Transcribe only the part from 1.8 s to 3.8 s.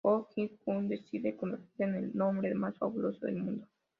en el hombre más fabuloso del mundo.